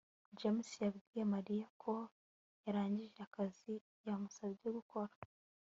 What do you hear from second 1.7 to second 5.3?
ko yarangije akazi yamusabye gukora